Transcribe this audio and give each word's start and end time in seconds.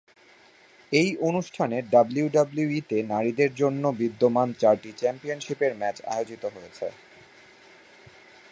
এই 0.91 1.09
অনুষ্ঠানে 1.21 1.77
ডাব্লিউডাব্লিউইতে 1.91 2.97
নারীদের 3.03 3.51
জন্য 3.55 3.83
বিদ্যমান 3.99 4.49
চারটি 4.53 4.91
চ্যাম্পিয়নশিপের 4.97 5.73
ম্যাচ 5.77 5.97
আয়োজিত 6.05 6.43
হয়েছে। 6.55 6.87